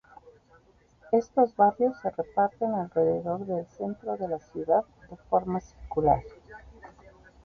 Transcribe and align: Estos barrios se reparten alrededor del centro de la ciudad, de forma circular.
Estos 1.11 1.55
barrios 1.55 1.95
se 2.01 2.09
reparten 2.09 2.73
alrededor 2.73 3.45
del 3.45 3.67
centro 3.67 4.17
de 4.17 4.29
la 4.29 4.39
ciudad, 4.39 4.83
de 5.11 5.15
forma 5.29 5.61
circular. 5.61 6.23